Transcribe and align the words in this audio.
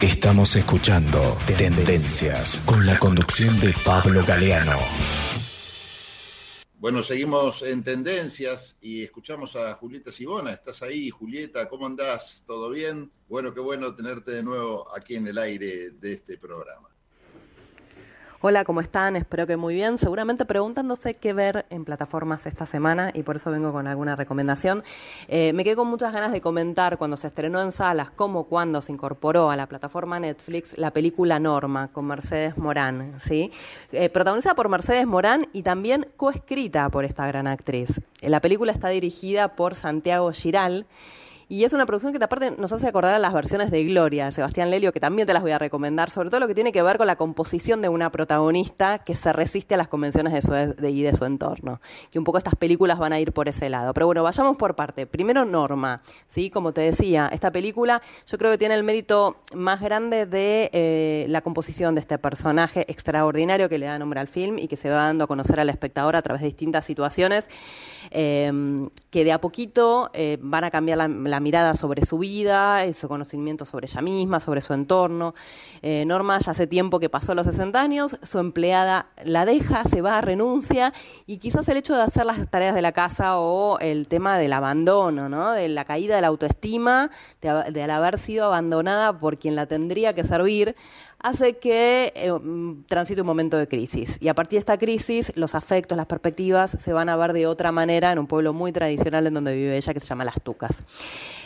Estamos 0.00 0.54
escuchando 0.54 1.36
Tendencias 1.56 2.62
con 2.64 2.86
la 2.86 2.96
conducción 3.00 3.58
de 3.58 3.74
Pablo 3.84 4.22
Galeano. 4.24 4.78
Bueno, 6.78 7.02
seguimos 7.02 7.62
en 7.62 7.82
Tendencias 7.82 8.78
y 8.80 9.02
escuchamos 9.02 9.56
a 9.56 9.74
Julieta 9.74 10.12
Sibona. 10.12 10.52
¿Estás 10.52 10.82
ahí, 10.84 11.10
Julieta? 11.10 11.68
¿Cómo 11.68 11.86
andás? 11.86 12.44
¿Todo 12.46 12.70
bien? 12.70 13.10
Bueno, 13.28 13.52
qué 13.52 13.58
bueno 13.58 13.92
tenerte 13.96 14.30
de 14.30 14.44
nuevo 14.44 14.86
aquí 14.96 15.16
en 15.16 15.26
el 15.26 15.36
aire 15.36 15.90
de 15.90 16.12
este 16.12 16.38
programa. 16.38 16.88
Hola, 18.40 18.64
¿cómo 18.64 18.80
están? 18.80 19.16
Espero 19.16 19.48
que 19.48 19.56
muy 19.56 19.74
bien. 19.74 19.98
Seguramente 19.98 20.44
preguntándose 20.44 21.14
qué 21.14 21.32
ver 21.32 21.66
en 21.70 21.84
plataformas 21.84 22.46
esta 22.46 22.66
semana 22.66 23.10
y 23.12 23.24
por 23.24 23.34
eso 23.34 23.50
vengo 23.50 23.72
con 23.72 23.88
alguna 23.88 24.14
recomendación. 24.14 24.84
Eh, 25.26 25.52
me 25.54 25.64
quedé 25.64 25.74
con 25.74 25.88
muchas 25.88 26.12
ganas 26.12 26.30
de 26.30 26.40
comentar 26.40 26.98
cuando 26.98 27.16
se 27.16 27.26
estrenó 27.26 27.60
en 27.60 27.72
salas, 27.72 28.10
cómo, 28.10 28.44
cuando 28.44 28.80
se 28.80 28.92
incorporó 28.92 29.50
a 29.50 29.56
la 29.56 29.66
plataforma 29.66 30.20
Netflix 30.20 30.78
la 30.78 30.92
película 30.92 31.40
Norma 31.40 31.88
con 31.88 32.06
Mercedes 32.06 32.56
Morán, 32.56 33.14
¿sí? 33.18 33.50
Eh, 33.90 34.08
protagonizada 34.08 34.54
por 34.54 34.68
Mercedes 34.68 35.08
Morán 35.08 35.48
y 35.52 35.62
también 35.62 36.06
coescrita 36.16 36.90
por 36.90 37.04
esta 37.04 37.26
gran 37.26 37.48
actriz. 37.48 37.88
La 38.20 38.40
película 38.40 38.70
está 38.70 38.88
dirigida 38.88 39.56
por 39.56 39.74
Santiago 39.74 40.30
Giral. 40.30 40.86
Y 41.50 41.64
es 41.64 41.72
una 41.72 41.86
producción 41.86 42.12
que 42.12 42.22
aparte 42.22 42.50
nos 42.58 42.74
hace 42.74 42.88
acordar 42.88 43.14
a 43.14 43.18
las 43.18 43.32
versiones 43.32 43.70
de 43.70 43.82
Gloria, 43.84 44.26
de 44.26 44.32
Sebastián 44.32 44.70
Lelio, 44.70 44.92
que 44.92 45.00
también 45.00 45.26
te 45.26 45.32
las 45.32 45.40
voy 45.40 45.52
a 45.52 45.58
recomendar, 45.58 46.10
sobre 46.10 46.28
todo 46.28 46.40
lo 46.40 46.46
que 46.46 46.54
tiene 46.54 46.72
que 46.72 46.82
ver 46.82 46.98
con 46.98 47.06
la 47.06 47.16
composición 47.16 47.80
de 47.80 47.88
una 47.88 48.12
protagonista 48.12 48.98
que 48.98 49.16
se 49.16 49.32
resiste 49.32 49.72
a 49.72 49.78
las 49.78 49.88
convenciones 49.88 50.34
de 50.34 50.42
su, 50.42 50.50
de, 50.50 50.90
y 50.90 51.00
de 51.00 51.14
su 51.14 51.24
entorno. 51.24 51.80
Y 52.12 52.18
un 52.18 52.24
poco 52.24 52.36
estas 52.36 52.54
películas 52.54 52.98
van 52.98 53.14
a 53.14 53.20
ir 53.20 53.32
por 53.32 53.48
ese 53.48 53.70
lado. 53.70 53.94
Pero 53.94 54.04
bueno, 54.04 54.22
vayamos 54.22 54.58
por 54.58 54.76
parte. 54.76 55.06
Primero, 55.06 55.46
Norma. 55.46 56.02
¿sí? 56.26 56.50
Como 56.50 56.72
te 56.72 56.82
decía, 56.82 57.30
esta 57.32 57.50
película 57.50 58.02
yo 58.26 58.36
creo 58.36 58.50
que 58.50 58.58
tiene 58.58 58.74
el 58.74 58.84
mérito 58.84 59.38
más 59.54 59.80
grande 59.80 60.26
de 60.26 60.68
eh, 60.74 61.24
la 61.30 61.40
composición 61.40 61.94
de 61.94 62.02
este 62.02 62.18
personaje 62.18 62.84
extraordinario 62.92 63.70
que 63.70 63.78
le 63.78 63.86
da 63.86 63.98
nombre 63.98 64.20
al 64.20 64.28
film 64.28 64.58
y 64.58 64.68
que 64.68 64.76
se 64.76 64.90
va 64.90 65.04
dando 65.04 65.24
a 65.24 65.26
conocer 65.26 65.58
al 65.60 65.70
espectador 65.70 66.14
a 66.14 66.20
través 66.20 66.42
de 66.42 66.48
distintas 66.48 66.84
situaciones 66.84 67.48
eh, 68.10 68.52
que 69.10 69.24
de 69.24 69.32
a 69.32 69.40
poquito 69.40 70.10
eh, 70.12 70.36
van 70.42 70.64
a 70.64 70.70
cambiar 70.70 70.98
la 70.98 71.37
mirada 71.40 71.74
sobre 71.74 72.04
su 72.04 72.18
vida, 72.18 72.90
su 72.92 73.08
conocimiento 73.08 73.64
sobre 73.64 73.86
ella 73.86 74.00
misma, 74.00 74.40
sobre 74.40 74.60
su 74.60 74.72
entorno. 74.72 75.34
Eh, 75.82 76.04
Norma 76.06 76.38
ya 76.38 76.52
hace 76.52 76.66
tiempo 76.66 77.00
que 77.00 77.08
pasó 77.08 77.34
los 77.34 77.46
60 77.46 77.80
años, 77.80 78.18
su 78.22 78.38
empleada 78.38 79.06
la 79.24 79.44
deja, 79.44 79.84
se 79.84 80.00
va, 80.00 80.20
renuncia 80.20 80.92
y 81.26 81.38
quizás 81.38 81.68
el 81.68 81.76
hecho 81.76 81.94
de 81.94 82.02
hacer 82.02 82.26
las 82.26 82.48
tareas 82.48 82.74
de 82.74 82.82
la 82.82 82.92
casa 82.92 83.38
o 83.38 83.78
el 83.80 84.08
tema 84.08 84.38
del 84.38 84.52
abandono, 84.52 85.28
¿no? 85.28 85.52
de 85.52 85.68
la 85.68 85.84
caída 85.84 86.16
de 86.16 86.22
la 86.22 86.28
autoestima, 86.28 87.10
de, 87.40 87.70
de 87.70 87.82
haber 87.82 88.18
sido 88.18 88.44
abandonada 88.44 89.18
por 89.18 89.38
quien 89.38 89.56
la 89.56 89.66
tendría 89.66 90.14
que 90.14 90.24
servir, 90.24 90.76
hace 91.20 91.58
que 91.58 92.12
eh, 92.14 92.32
mm, 92.32 92.84
transite 92.86 93.20
un 93.20 93.26
momento 93.26 93.56
de 93.56 93.66
crisis. 93.66 94.18
Y 94.20 94.28
a 94.28 94.34
partir 94.34 94.56
de 94.56 94.60
esta 94.60 94.78
crisis, 94.78 95.32
los 95.34 95.54
afectos, 95.54 95.96
las 95.96 96.06
perspectivas 96.06 96.76
se 96.78 96.92
van 96.92 97.08
a 97.08 97.16
ver 97.16 97.32
de 97.32 97.46
otra 97.46 97.72
manera 97.72 98.12
en 98.12 98.18
un 98.18 98.26
pueblo 98.26 98.52
muy 98.52 98.72
tradicional 98.72 99.26
en 99.26 99.34
donde 99.34 99.54
vive 99.54 99.76
ella, 99.76 99.92
que 99.92 100.00
se 100.00 100.06
llama 100.06 100.24
Las 100.24 100.40
Tucas. 100.42 100.82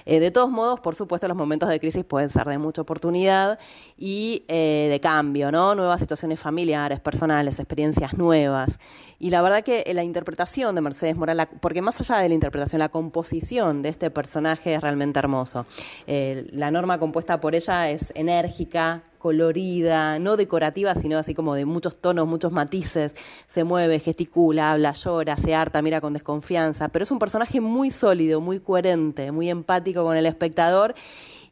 Eh, 0.04 0.20
de 0.20 0.30
todos 0.30 0.50
modos, 0.50 0.80
por 0.80 0.94
supuesto, 0.94 1.26
los 1.26 1.36
momentos 1.36 1.68
de 1.68 1.80
crisis 1.80 2.04
pueden 2.04 2.28
ser 2.28 2.46
de 2.46 2.58
mucha 2.58 2.82
oportunidad 2.82 3.58
y 3.96 4.44
eh, 4.48 4.88
de 4.90 5.00
cambio, 5.00 5.50
¿no? 5.50 5.74
Nuevas 5.74 6.00
situaciones 6.00 6.38
familiares, 6.38 7.00
personales, 7.00 7.58
experiencias 7.58 8.14
nuevas. 8.14 8.78
Y 9.18 9.30
la 9.30 9.40
verdad 9.40 9.62
que 9.62 9.90
la 9.94 10.02
interpretación 10.02 10.74
de 10.74 10.80
Mercedes 10.80 11.16
Morán, 11.16 11.48
porque 11.60 11.80
más 11.80 11.98
allá 12.00 12.20
de 12.20 12.28
la 12.28 12.34
interpretación, 12.34 12.80
la 12.80 12.88
composición 12.88 13.80
de 13.80 13.88
este 13.88 14.10
personaje 14.10 14.74
es 14.74 14.80
realmente 14.82 15.20
hermoso. 15.20 15.64
la 16.06 16.72
norma 16.72 16.98
compuesta 16.98 17.40
por 17.40 17.54
ella 17.54 17.88
es 17.88 18.12
enérgica, 18.16 19.04
colorida, 19.22 20.18
no 20.18 20.36
decorativa, 20.36 20.96
sino 20.96 21.16
así 21.16 21.32
como 21.32 21.54
de 21.54 21.64
muchos 21.64 21.94
tonos, 21.94 22.26
muchos 22.26 22.50
matices, 22.50 23.14
se 23.46 23.62
mueve, 23.62 24.00
gesticula, 24.00 24.72
habla, 24.72 24.90
llora, 24.90 25.36
se 25.36 25.54
harta, 25.54 25.80
mira 25.80 26.00
con 26.00 26.12
desconfianza, 26.12 26.88
pero 26.88 27.04
es 27.04 27.10
un 27.12 27.20
personaje 27.20 27.60
muy 27.60 27.92
sólido, 27.92 28.40
muy 28.40 28.58
coherente, 28.58 29.30
muy 29.30 29.48
empático 29.48 30.02
con 30.02 30.16
el 30.16 30.26
espectador 30.26 30.96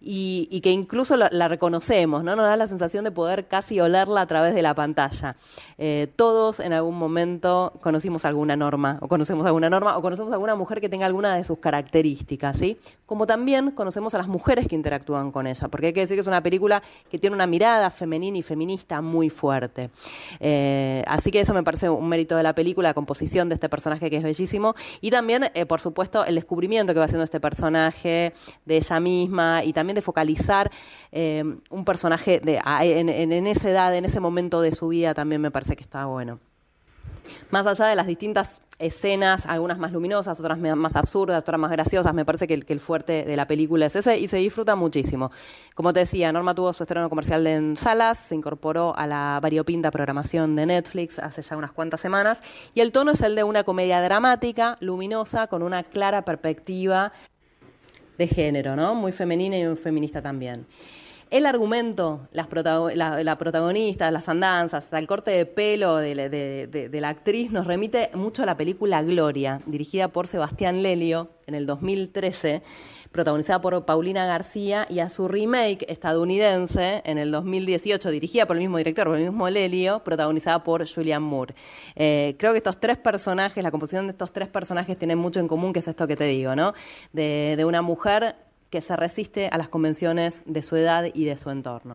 y, 0.03 0.61
que 0.63 0.71
incluso 0.71 1.17
la, 1.17 1.49
reconocemos, 1.49 2.25
¿no? 2.25 2.35
Nos 2.35 2.47
da 2.47 2.57
la 2.57 2.67
sensación 2.67 3.05
de 3.05 3.11
poder 3.11 3.45
casi 3.47 3.81
olerla 3.81 4.23
a 4.23 4.27
través 4.27 4.55
de 4.55 4.63
la 4.63 4.75
pantalla. 4.75 5.37
Eh, 5.77 6.09
todos 6.17 6.61
en 6.61 6.73
algún 6.73 6.97
momento 6.97 7.75
conocimos 7.83 8.25
alguna 8.25 8.57
norma, 8.57 8.99
o 9.03 9.09
conocemos 9.09 9.45
alguna 9.45 9.69
norma, 9.69 9.99
o 9.99 10.03
conocemos 10.03 10.33
alguna 10.33 10.55
mujer 10.55 10.81
que 10.81 10.89
tenga 10.89 11.05
alguna 11.05 11.35
de 11.35 11.45
sus 11.45 11.59
características, 11.59 12.57
¿sí? 12.57 12.79
Como 13.05 13.27
también 13.27 13.73
conocemos 13.73 14.15
a 14.15 14.19
las 14.19 14.29
mujeres 14.29 14.67
que 14.69 14.75
interactúan 14.75 15.33
con 15.33 15.47
ella, 15.47 15.69
porque 15.69 15.89
hay 15.89 15.93
que 15.93 16.01
decir 16.01 16.17
que 16.17 16.23
es 16.23 16.27
una 16.27 16.43
película 16.43 16.83
que 17.11 17.19
tiene 17.19 17.37
una 17.37 17.47
mirada 17.47 17.91
femenina 17.91 18.39
y 18.39 18.43
feminista 18.43 19.03
muy 19.03 19.29
fuerte. 19.29 19.91
Eh, 20.39 21.05
así 21.07 21.31
que 21.31 21.41
eso 21.41 21.53
me 21.53 21.63
parece 21.63 21.91
un 21.91 22.09
mérito 22.09 22.37
de 22.37 22.43
la 22.43 22.55
película, 22.55 22.89
la 22.89 22.95
composición 22.95 23.49
de 23.51 23.55
este 23.55 23.69
personaje 23.69 24.09
que 24.09 24.17
es 24.17 24.23
bellísimo, 24.23 24.75
y 25.03 25.11
también, 25.11 25.51
eh, 25.53 25.67
por 25.67 25.81
supuesto, 25.81 26.25
el 26.25 26.37
descubrimiento 26.37 26.95
que 26.95 26.99
va 26.99 27.05
haciendo 27.05 27.25
este 27.25 27.41
personaje 27.41 28.33
de 28.65 28.77
ella 28.77 29.01
misma 29.01 29.63
y 29.65 29.75
también 29.75 29.90
de 29.95 30.03
focalizar 30.03 30.71
eh, 31.13 31.45
un 31.71 31.85
personaje 31.85 32.41
de, 32.41 32.61
en, 32.83 33.09
en, 33.09 33.47
esa 33.47 33.71
edad, 33.71 33.97
en 33.97 34.05
ese 34.05 34.21
momento 34.21 34.61
de 34.61 34.75
su 34.75 34.89
vida, 34.89 35.15
también 35.15 35.41
me 35.41 35.51
parece 35.51 35.77
que 35.77 35.83
está 35.83 36.07
bueno. 36.07 36.39
Más 37.51 37.67
allá 37.67 37.87
de 37.87 37.97
las 37.97 38.07
distintas 38.07 38.61
escenas, 38.81 39.47
algunas 39.47 39.79
más 39.79 39.93
luminosas, 39.93 40.41
otras 40.41 40.59
más 40.59 40.97
absurdas, 40.97 41.41
otras 41.41 41.61
más 41.61 41.71
graciosas, 41.71 42.15
me 42.15 42.25
parece 42.25 42.47
que 42.47 42.55
el, 42.55 42.65
que 42.65 42.73
el, 42.73 42.81
fuerte 42.81 43.25
de 43.25 43.37
la 43.37 43.47
película 43.47 43.87
es 43.87 43.95
ese 43.95 44.19
y 44.19 44.27
se 44.27 44.39
disfruta 44.39 44.75
muchísimo. 44.75 45.31
Como 45.75 45.93
te 45.93 46.01
decía, 46.01 46.33
Norma 46.33 46.55
tuvo 46.55 46.73
su 46.73 46.83
estreno 46.83 47.09
comercial 47.09 47.47
en 47.47 47.77
salas, 47.77 48.19
se 48.19 48.35
incorporó 48.35 48.97
a 48.97 49.07
la 49.07 49.39
variopinta 49.43 49.91
programación 49.91 50.57
de 50.57 50.67
Netflix 50.67 51.19
hace 51.19 51.43
ya 51.43 51.57
unas 51.57 51.73
cuantas 51.73 52.01
semanas 52.01 52.39
y 52.75 52.81
el 52.81 52.91
tono 52.91 53.13
es 53.13 53.21
el 53.21 53.35
de 53.35 53.45
una 53.45 53.65
comedia 53.65 54.01
dramática, 54.01 54.77
luminosa, 54.81 55.47
con 55.47 55.63
una 55.63 55.83
clara 55.83 56.25
perspectiva 56.25 57.13
de 58.21 58.29
género, 58.29 58.77
¿no? 58.77 58.95
Muy 58.95 59.13
femenina 59.13 59.57
y 59.57 59.65
muy 59.65 59.77
feminista 59.77 60.21
también. 60.21 60.67
El 61.31 61.47
argumento, 61.47 62.29
las 62.33 62.49
la, 62.95 63.39
protagonista, 63.39 64.11
las 64.11 64.29
andanzas, 64.29 64.85
hasta 64.85 64.99
el 64.99 65.07
corte 65.07 65.31
de 65.31 65.47
pelo 65.47 65.97
de, 65.97 66.91
la 66.93 67.09
actriz 67.09 67.51
nos 67.51 67.67
remite 67.67 68.11
mucho 68.15 68.43
a 68.43 68.47
la 68.47 68.57
película 68.57 69.03
Gloria, 69.03 69.61
dirigida 69.65 70.09
por 70.09 70.27
Sebastián 70.27 70.83
Lelio 70.83 71.31
en 71.47 71.55
el 71.55 71.65
2013 71.67 72.63
protagonizada 73.13 73.61
por 73.61 73.85
Paulina 73.85 74.27
García, 74.27 74.87
y 74.89 75.01
a 75.01 75.09
su 75.09 75.29
remake 75.29 75.85
estadounidense 75.89 77.03
en 77.05 77.19
el 77.19 77.31
2018, 77.31 78.11
dirigida 78.11 78.47
por 78.47 78.57
el 78.57 78.61
mismo 78.61 78.79
director, 78.79 79.07
por 79.07 79.17
el 79.17 79.25
mismo 79.25 79.49
Lelio, 79.49 80.03
protagonizada 80.05 80.63
por 80.63 80.89
Julian 80.89 81.23
Moore. 81.23 81.55
Eh, 81.97 82.37
creo 82.39 82.53
que 82.53 82.59
estos 82.59 82.79
tres 82.79 82.97
personajes, 82.97 83.63
la 83.63 83.71
composición 83.71 84.07
de 84.07 84.13
estos 84.13 84.33
tres 84.33 84.49
personajes 84.49 84.97
tienen 84.97 85.19
mucho 85.19 85.41
en 85.41 85.49
común, 85.49 85.73
que 85.73 85.81
es 85.81 85.89
esto 85.89 86.07
que 86.07 86.17
te 86.17 86.25
digo, 86.25 86.55
¿no? 86.55 86.75
de, 87.13 87.55
de 87.57 87.65
una 87.65 87.83
mujer 87.83 88.37
que 88.71 88.81
se 88.81 88.97
resiste 88.97 89.49
a 89.49 89.59
las 89.59 89.69
convenciones 89.69 90.43
de 90.47 90.63
su 90.63 90.77
edad 90.77 91.07
y 91.13 91.25
de 91.25 91.37
su 91.37 91.51
entorno. 91.51 91.95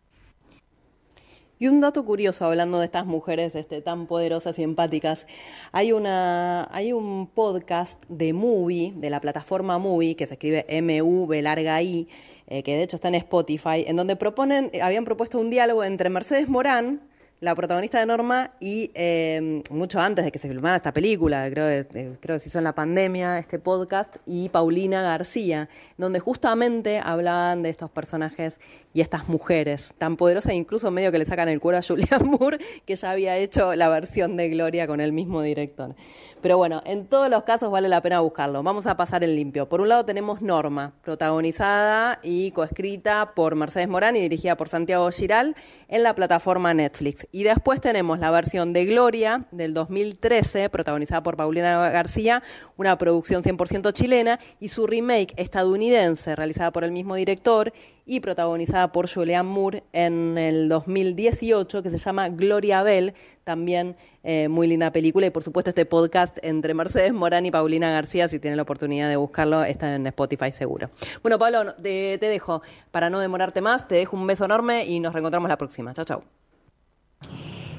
Y 1.58 1.68
un 1.68 1.80
dato 1.80 2.04
curioso, 2.04 2.44
hablando 2.44 2.78
de 2.78 2.84
estas 2.84 3.06
mujeres 3.06 3.54
este, 3.54 3.80
tan 3.80 4.06
poderosas 4.06 4.58
y 4.58 4.62
empáticas, 4.62 5.24
hay, 5.72 5.92
una, 5.92 6.68
hay 6.70 6.92
un 6.92 7.26
podcast 7.28 8.04
de 8.10 8.34
Movie, 8.34 8.92
de 8.94 9.08
la 9.08 9.22
plataforma 9.22 9.78
Movie, 9.78 10.16
que 10.16 10.26
se 10.26 10.34
escribe 10.34 10.66
M-U-V 10.68 11.40
larga 11.40 11.80
I, 11.80 12.08
eh, 12.46 12.62
que 12.62 12.76
de 12.76 12.82
hecho 12.82 12.96
está 12.96 13.08
en 13.08 13.14
Spotify, 13.14 13.84
en 13.86 13.96
donde 13.96 14.16
proponen, 14.16 14.70
habían 14.82 15.06
propuesto 15.06 15.38
un 15.38 15.48
diálogo 15.48 15.82
entre 15.82 16.10
Mercedes 16.10 16.46
Morán, 16.46 17.00
la 17.40 17.54
protagonista 17.54 18.00
de 18.00 18.06
Norma 18.06 18.52
y 18.60 18.90
eh, 18.94 19.62
mucho 19.70 20.00
antes 20.00 20.24
de 20.24 20.32
que 20.32 20.38
se 20.38 20.48
filmara 20.48 20.76
esta 20.76 20.92
película, 20.92 21.48
creo, 21.50 21.68
eh, 21.68 21.86
creo 22.20 22.36
que 22.36 22.40
se 22.40 22.48
hizo 22.48 22.58
en 22.58 22.64
la 22.64 22.74
pandemia 22.74 23.38
este 23.38 23.58
podcast, 23.58 24.16
y 24.24 24.48
Paulina 24.48 25.02
García, 25.02 25.68
donde 25.98 26.18
justamente 26.18 26.98
hablaban 26.98 27.62
de 27.62 27.68
estos 27.68 27.90
personajes 27.90 28.60
y 28.94 29.02
estas 29.02 29.28
mujeres 29.28 29.92
tan 29.98 30.16
poderosas, 30.16 30.54
incluso 30.54 30.90
medio 30.90 31.12
que 31.12 31.18
le 31.18 31.26
sacan 31.26 31.48
el 31.48 31.60
cuero 31.60 31.78
a 31.78 31.82
Julian 31.82 32.24
Moore, 32.24 32.58
que 32.86 32.94
ya 32.94 33.10
había 33.10 33.36
hecho 33.36 33.74
la 33.74 33.88
versión 33.88 34.36
de 34.36 34.48
Gloria 34.48 34.86
con 34.86 35.00
el 35.00 35.12
mismo 35.12 35.42
director. 35.42 35.94
Pero 36.40 36.58
bueno, 36.58 36.82
en 36.86 37.06
todos 37.06 37.28
los 37.28 37.44
casos 37.44 37.70
vale 37.70 37.88
la 37.88 38.00
pena 38.02 38.20
buscarlo. 38.20 38.62
Vamos 38.62 38.86
a 38.86 38.96
pasar 38.96 39.24
en 39.24 39.34
limpio. 39.34 39.68
Por 39.68 39.80
un 39.80 39.88
lado 39.88 40.04
tenemos 40.04 40.42
Norma, 40.42 40.92
protagonizada 41.02 42.20
y 42.22 42.52
coescrita 42.52 43.34
por 43.34 43.56
Mercedes 43.56 43.88
Morán 43.88 44.16
y 44.16 44.20
dirigida 44.20 44.56
por 44.56 44.68
Santiago 44.68 45.10
Giral 45.10 45.56
en 45.88 46.02
la 46.02 46.14
plataforma 46.14 46.72
Netflix. 46.72 47.25
Y 47.32 47.42
después 47.44 47.80
tenemos 47.80 48.18
la 48.18 48.30
versión 48.30 48.72
de 48.72 48.84
Gloria 48.84 49.46
del 49.50 49.74
2013, 49.74 50.70
protagonizada 50.70 51.22
por 51.22 51.36
Paulina 51.36 51.90
García, 51.90 52.42
una 52.76 52.96
producción 52.98 53.42
100% 53.42 53.92
chilena, 53.92 54.40
y 54.60 54.68
su 54.68 54.86
remake 54.86 55.34
estadounidense, 55.36 56.36
realizada 56.36 56.72
por 56.72 56.84
el 56.84 56.92
mismo 56.92 57.14
director 57.14 57.72
y 58.04 58.20
protagonizada 58.20 58.92
por 58.92 59.12
Julianne 59.12 59.50
Moore 59.50 59.82
en 59.92 60.38
el 60.38 60.68
2018, 60.68 61.82
que 61.82 61.90
se 61.90 61.98
llama 61.98 62.28
Gloria 62.28 62.82
Bell, 62.82 63.14
también 63.42 63.96
eh, 64.22 64.48
muy 64.48 64.68
linda 64.68 64.92
película. 64.92 65.26
Y 65.26 65.30
por 65.30 65.42
supuesto 65.42 65.70
este 65.70 65.84
podcast 65.86 66.38
entre 66.42 66.74
Mercedes 66.74 67.12
Morán 67.12 67.46
y 67.46 67.50
Paulina 67.50 67.90
García, 67.90 68.28
si 68.28 68.38
tienen 68.38 68.56
la 68.56 68.62
oportunidad 68.62 69.08
de 69.08 69.16
buscarlo, 69.16 69.64
está 69.64 69.94
en 69.94 70.06
Spotify 70.06 70.52
seguro. 70.52 70.90
Bueno, 71.22 71.38
Pablo, 71.38 71.74
te, 71.74 72.18
te 72.18 72.26
dejo, 72.26 72.62
para 72.90 73.10
no 73.10 73.18
demorarte 73.18 73.60
más, 73.60 73.88
te 73.88 73.96
dejo 73.96 74.16
un 74.16 74.26
beso 74.26 74.44
enorme 74.44 74.86
y 74.86 75.00
nos 75.00 75.12
reencontramos 75.12 75.48
la 75.48 75.58
próxima. 75.58 75.92
Chao, 75.92 76.04
chao. 76.04 76.45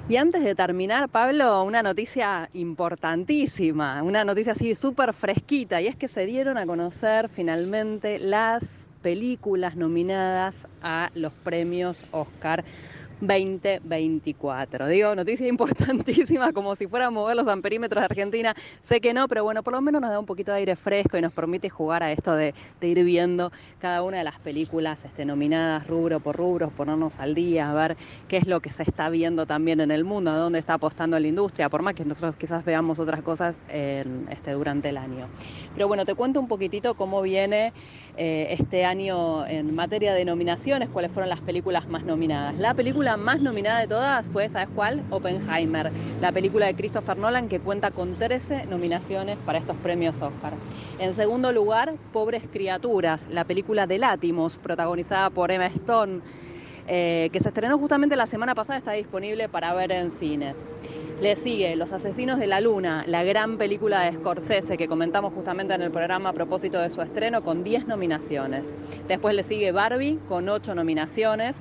Y 0.10 0.16
antes 0.16 0.42
de 0.42 0.56
terminar, 0.56 1.10
Pablo, 1.10 1.64
una 1.64 1.84
noticia 1.84 2.50
importantísima, 2.54 4.02
una 4.04 4.24
noticia 4.24 4.54
así 4.54 4.74
súper 4.74 5.14
fresquita, 5.14 5.82
y 5.82 5.88
es 5.88 5.98
que 5.98 6.08
se 6.08 6.26
dieron 6.26 6.58
a 6.58 6.66
conocer 6.66 7.28
finalmente 7.28 8.18
las 8.18 8.88
películas 9.02 9.76
nominadas 9.76 10.56
a 10.82 11.10
los 11.14 11.34
premios 11.34 12.06
Oscar 12.12 12.64
2024. 13.22 14.88
Digo, 14.88 15.16
noticia 15.16 15.48
importantísima, 15.50 16.54
como 16.54 16.76
si 16.76 16.88
fuera 16.88 17.08
a 17.08 17.12
mover 17.12 17.36
los 17.36 17.48
amperímetros 17.48 18.02
de 18.02 18.06
Argentina. 18.06 18.56
Sé 18.82 19.02
que 19.02 19.14
no, 19.14 19.28
pero 19.28 19.44
bueno, 19.44 19.64
por 19.64 19.74
lo 19.74 19.82
menos 19.82 20.02
nos 20.02 20.12
da 20.12 20.20
un 20.20 20.26
poquito 20.26 20.52
de 20.52 20.60
aire 20.60 20.76
fresco 20.76 21.18
y 21.18 21.22
nos 21.22 21.34
permite 21.34 21.70
jugar 21.70 22.04
a 22.04 22.12
esto 22.12 22.36
de, 22.36 22.54
ir 22.82 23.04
viendo 23.04 23.52
cada 23.80 24.02
una 24.02 24.18
de 24.18 24.24
las 24.24 24.40
películas 24.40 25.04
este, 25.04 25.26
nominadas 25.26 25.86
rubro 25.88 26.20
por 26.20 26.38
rubro, 26.38 26.70
ponernos 26.70 27.20
al 27.20 27.36
día, 27.36 27.74
ver 27.74 27.98
qué 28.28 28.38
es 28.38 28.48
lo 28.48 28.62
que 28.62 28.70
se 28.70 28.84
está 28.84 29.10
viendo 29.10 29.46
también 29.46 29.82
en 29.82 29.92
el 29.92 30.04
mundo, 30.04 30.32
a 30.32 30.38
dónde 30.38 30.60
está 30.60 30.76
apostando 30.76 31.20
la 31.20 31.28
industria, 31.28 31.70
por 31.70 31.82
más 31.82 31.96
que 31.96 32.06
nosotros 32.06 32.36
quizás 32.36 32.64
veamos 32.64 33.00
otras 33.00 33.22
cosas 33.22 33.58
este, 33.70 34.52
durante 34.52 34.90
el 34.90 34.98
año. 34.98 35.28
Pero 35.74 35.88
bueno, 35.88 36.06
te 36.06 36.16
cuento 36.16 36.40
un 36.40 36.48
poquitito 36.48 36.96
cómo 36.96 37.22
viene 37.22 37.74
eh, 38.16 38.48
este 38.50 38.86
año 38.86 39.46
en 39.46 39.76
materia 39.76 40.14
de 40.14 40.26
nominaciones, 40.26 40.90
cuáles 40.90 41.12
fueron 41.12 41.30
las 41.30 41.42
películas 41.42 41.88
más 41.88 42.04
nominadas. 42.04 42.58
La 42.58 42.74
película 42.74 43.07
más 43.16 43.40
nominada 43.40 43.80
de 43.80 43.88
todas 43.88 44.26
fue, 44.26 44.50
¿sabes 44.50 44.68
cuál? 44.76 45.02
Oppenheimer, 45.12 45.92
la 46.20 46.34
película 46.34 46.66
de 46.66 46.76
Christopher 46.76 47.18
Nolan 47.18 47.48
que 47.48 47.62
cuenta 47.62 47.92
con 47.92 48.16
13 48.16 48.66
nominaciones 48.66 49.38
para 49.46 49.60
estos 49.60 49.78
premios 49.78 50.22
Oscar. 50.22 50.54
En 51.00 51.16
segundo 51.16 51.54
lugar, 51.54 51.94
Pobres 52.12 52.44
Criaturas, 52.52 53.28
la 53.30 53.46
película 53.46 53.88
de 53.88 54.00
Látimos, 54.00 54.58
protagonizada 54.58 55.30
por 55.30 55.52
Emma 55.52 55.68
Stone. 55.68 56.22
Eh, 56.90 57.30
que 57.34 57.42
se 57.42 57.50
estrenó 57.50 57.78
justamente 57.78 58.16
la 58.16 58.28
semana 58.28 58.56
pasada, 58.56 58.80
está 58.80 58.94
disponible 58.94 59.50
para 59.50 59.74
ver 59.74 59.92
en 59.92 60.12
cines. 60.12 60.64
Le 61.22 61.36
sigue 61.36 61.76
Los 61.76 61.92
Asesinos 61.92 62.40
de 62.40 62.48
la 62.48 62.62
Luna, 62.62 63.04
la 63.08 63.24
gran 63.24 63.58
película 63.58 64.02
de 64.02 64.14
Scorsese 64.14 64.78
que 64.78 64.88
comentamos 64.88 65.34
justamente 65.34 65.74
en 65.74 65.82
el 65.82 65.92
programa 65.92 66.30
a 66.30 66.34
propósito 66.34 66.80
de 66.80 66.90
su 66.90 67.02
estreno 67.02 67.44
con 67.44 67.64
10 67.64 67.88
nominaciones. 67.88 68.74
Después 69.10 69.36
le 69.36 69.44
sigue 69.44 69.74
Barbie 69.74 70.18
con 70.30 70.48
8 70.48 70.76
nominaciones. 70.76 71.60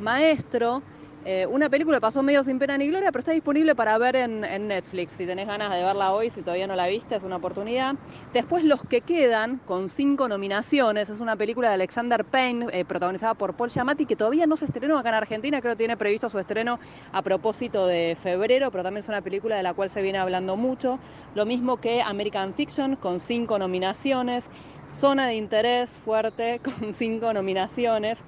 Maestro, 0.00 0.82
eh, 1.28 1.44
una 1.44 1.68
película 1.68 1.98
pasó 1.98 2.22
medio 2.22 2.44
sin 2.44 2.56
pena 2.60 2.78
ni 2.78 2.86
gloria, 2.86 3.10
pero 3.10 3.18
está 3.18 3.32
disponible 3.32 3.74
para 3.74 3.98
ver 3.98 4.14
en, 4.14 4.68
Netflix. 4.68 5.14
Si 5.14 5.26
tenés 5.26 5.48
ganas 5.48 5.74
de 5.74 5.82
verla 5.82 6.12
hoy, 6.12 6.30
si 6.30 6.40
todavía 6.40 6.68
no 6.68 6.76
la 6.76 6.86
viste, 6.86 7.16
es 7.16 7.24
una 7.24 7.34
oportunidad. 7.34 7.96
Después 8.32 8.62
Los 8.62 8.84
que 8.84 9.00
quedan, 9.00 9.58
con 9.64 9.88
cinco 9.88 10.28
nominaciones, 10.28 11.10
es 11.10 11.20
una 11.20 11.34
película 11.34 11.66
de 11.66 11.74
Alexander 11.74 12.24
Payne, 12.24 12.68
eh, 12.70 12.84
protagonizada 12.84 13.34
por 13.34 13.54
Paul 13.54 13.70
Giamatti, 13.70 14.06
que 14.06 14.14
todavía 14.14 14.46
no 14.46 14.56
se 14.56 14.66
estrenó 14.66 15.00
acá 15.00 15.08
en 15.08 15.16
Argentina, 15.16 15.60
creo 15.60 15.72
que 15.72 15.78
tiene 15.78 15.96
previsto 15.96 16.28
su 16.28 16.38
estreno 16.38 16.78
a 17.10 17.22
propósito 17.22 17.88
de 17.88 18.16
febrero, 18.16 18.70
pero 18.70 18.84
también 18.84 19.00
es 19.00 19.08
una 19.08 19.20
película 19.20 19.56
de 19.56 19.64
la 19.64 19.74
cual 19.74 19.90
se 19.90 20.02
viene 20.02 20.18
hablando 20.18 20.56
mucho. 20.56 21.00
Lo 21.34 21.44
mismo 21.44 21.78
que 21.80 22.02
American 22.02 22.54
Fiction, 22.54 22.94
con 22.94 23.18
cinco 23.18 23.58
nominaciones. 23.58 24.48
Zona 24.88 25.26
de 25.26 25.34
interés 25.34 25.90
fuerte, 25.90 26.60
con 26.64 26.94
cinco 26.94 27.32
nominaciones. 27.32 28.22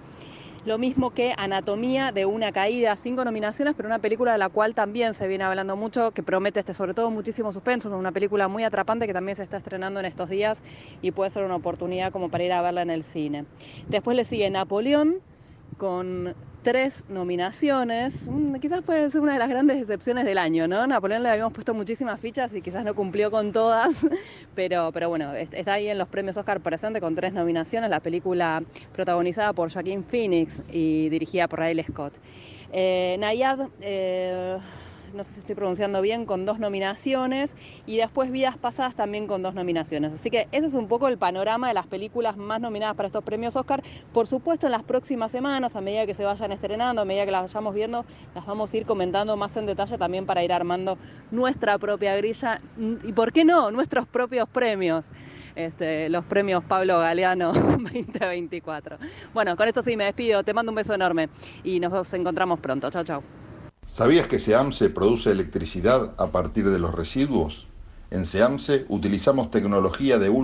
Lo 0.69 0.77
mismo 0.77 1.13
que 1.13 1.33
Anatomía 1.35 2.13
de 2.13 2.27
una 2.27 2.53
caída, 2.53 2.95
cinco 2.95 3.25
nominaciones, 3.25 3.73
pero 3.75 3.89
una 3.89 4.01
película 4.01 4.33
de 4.33 4.39
la 4.39 4.51
cual 4.51 4.75
también 4.75 5.15
se 5.15 5.27
viene 5.27 5.43
hablando 5.45 5.77
mucho, 5.77 6.11
que 6.11 6.23
promete 6.23 6.61
este, 6.61 6.75
sobre 6.75 6.93
todo 6.93 7.11
muchísimo 7.11 7.55
suspenso, 7.55 7.89
una 7.97 8.13
película 8.13 8.49
muy 8.49 8.65
atrapante 8.65 9.07
que 9.07 9.15
también 9.15 9.35
se 9.35 9.43
está 9.43 9.57
estrenando 9.57 9.99
en 9.99 10.05
estos 10.05 10.29
días 10.29 10.63
y 11.01 11.11
puede 11.13 11.31
ser 11.31 11.45
una 11.45 11.57
oportunidad 11.57 12.13
como 12.13 12.29
para 12.29 12.45
ir 12.45 12.53
a 12.53 12.61
verla 12.61 12.83
en 12.83 12.91
el 12.91 13.05
cine. 13.05 13.47
Después 13.89 14.15
le 14.15 14.27
sigue 14.27 14.51
Napoleón 14.51 15.21
con 15.79 16.35
tres 16.69 17.03
nominaciones. 17.09 18.29
Mm, 18.29 18.57
quizás 18.57 18.85
fue 18.85 19.09
una 19.15 19.33
de 19.33 19.39
las 19.39 19.49
grandes 19.49 19.79
decepciones 19.79 20.27
del 20.27 20.37
año, 20.37 20.69
¿no? 20.69 20.87
Napoleón 20.87 21.23
le 21.23 21.31
habíamos 21.31 21.55
puesto 21.55 21.73
muchísimas 21.73 22.21
fichas 22.21 22.53
y 22.53 22.61
quizás 22.61 22.85
no 22.85 22.95
cumplió 22.95 23.31
con 23.31 23.53
todas, 23.53 23.89
pero, 24.55 24.91
pero 24.93 25.09
bueno, 25.09 25.33
está 25.33 25.73
ahí 25.73 25.89
en 25.89 25.97
los 25.97 26.09
premios 26.09 26.37
Oscar 26.37 26.61
presente 26.61 27.01
con 27.01 27.15
tres 27.15 27.33
nominaciones, 27.33 27.89
la 27.89 28.01
película 28.01 28.63
protagonizada 28.93 29.55
por 29.55 29.73
Joaquín 29.73 30.05
Phoenix 30.05 30.61
y 30.71 31.09
dirigida 31.09 31.49
por 31.49 31.61
Riley 31.61 31.85
Scott. 31.85 32.13
Eh, 32.71 33.17
Nayad... 33.19 33.69
Eh, 33.81 34.59
no 35.13 35.25
sé 35.25 35.35
si 35.35 35.41
estoy 35.41 35.55
pronunciando 35.55 36.01
bien, 36.01 36.27
con 36.27 36.45
dos 36.45 36.59
nominaciones 36.59 37.57
y 37.87 37.97
después 37.97 38.31
Vidas 38.31 38.59
Pasadas 38.59 38.95
también 38.95 39.27
con 39.27 39.43
dos 39.43 39.55
nominaciones. 39.55 40.13
Así 40.13 40.31
que 40.31 40.49
ese 40.53 40.67
es 40.67 40.75
un 40.75 40.89
poco 40.89 41.09
el 41.09 41.19
panorama 41.19 41.69
de 41.69 41.75
las 41.75 41.87
películas 41.87 42.37
más 42.37 42.61
nominadas 42.61 42.97
para 42.97 43.09
estos 43.09 43.25
premios 43.25 43.57
Oscar. 43.57 43.83
Por 44.13 44.27
supuesto, 44.27 44.67
en 44.67 44.73
las 44.73 44.83
próximas 44.83 45.31
semanas, 45.33 45.77
a 45.77 45.81
medida 45.81 46.07
que 46.07 46.15
se 46.15 46.25
vayan 46.25 46.53
estrenando, 46.53 47.03
a 47.03 47.05
medida 47.05 47.25
que 47.25 47.33
las 47.33 47.43
vayamos 47.43 47.75
viendo, 47.75 48.05
las 48.35 48.47
vamos 48.47 48.73
a 48.73 48.77
ir 48.77 48.87
comentando 48.87 49.37
más 49.37 49.57
en 49.57 49.67
detalle 49.67 49.99
también 49.99 50.27
para 50.27 50.43
ir 50.45 50.53
armando 50.53 50.99
nuestra 51.31 51.79
propia 51.79 52.17
grilla 52.17 52.61
y, 52.79 53.13
¿por 53.13 53.33
qué 53.33 53.45
no?, 53.45 53.71
nuestros 53.71 54.07
propios 54.07 54.49
premios. 54.49 55.07
Este, 55.55 56.09
los 56.09 56.25
premios 56.25 56.63
Pablo 56.63 57.01
Galeano 57.01 57.53
2024. 57.53 58.99
Bueno, 59.35 59.57
con 59.57 59.67
esto 59.67 59.83
sí 59.83 59.97
me 59.97 60.05
despido, 60.05 60.45
te 60.45 60.55
mando 60.55 60.71
un 60.71 60.77
beso 60.77 60.95
enorme 60.95 61.31
y 61.65 61.81
nos 61.81 62.15
encontramos 62.15 62.61
pronto. 62.61 62.91
Chao, 62.91 63.03
chao. 63.03 63.48
¿Sabías 63.93 64.29
que 64.29 64.39
SEAMSE 64.39 64.91
produce 64.91 65.31
electricidad 65.31 66.13
a 66.19 66.29
partir 66.29 66.71
de 66.71 66.79
los 66.79 66.95
residuos? 66.95 67.67
En 68.11 68.27
SEAMSE 68.27 68.87
utilizamos 68.89 69.51
tecnología 69.51 70.19
de 70.19 70.29
última 70.29 70.37